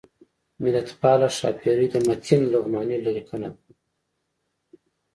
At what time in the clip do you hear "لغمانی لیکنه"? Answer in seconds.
2.53-3.49